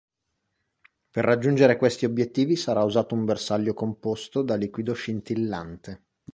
Per 1.11 1.23
raggiungere 1.23 1.77
questi 1.77 2.05
obiettivi 2.05 2.55
sarà 2.55 2.81
usato 2.83 3.13
un 3.13 3.23
bersaglio 3.23 3.75
composto 3.75 4.41
da 4.41 4.55
liquido 4.55 4.93
scintillante. 4.93 6.05